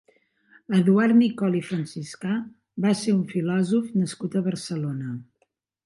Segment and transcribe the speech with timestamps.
[0.77, 2.33] Eduard Nicol i Franciscà
[2.87, 5.17] va ser un filòsof nascut a Barcelona.